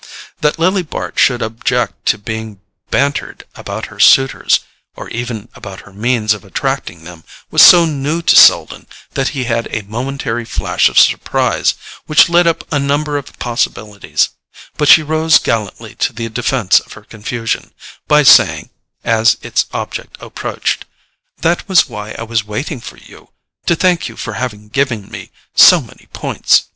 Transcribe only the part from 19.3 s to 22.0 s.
its object approached: "That was